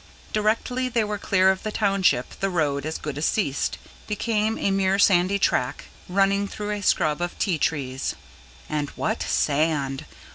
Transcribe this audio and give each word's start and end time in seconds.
Directly 0.33 0.89
they 0.89 1.03
were 1.03 1.19
clear 1.19 1.51
of 1.51 1.61
the 1.61 1.71
township 1.71 2.39
the 2.39 2.49
road 2.49 2.87
as 2.87 2.97
good 2.97 3.19
as 3.19 3.27
ceased, 3.27 3.77
became 4.07 4.57
a 4.57 4.71
mere 4.71 4.97
sandy 4.97 5.37
track, 5.37 5.89
running 6.09 6.47
through 6.47 6.71
a 6.71 6.81
scrub 6.81 7.21
of 7.21 7.37
ti 7.37 7.59
trees. 7.59 8.15
And 8.67 8.89
what 8.95 9.21
sand! 9.21 10.07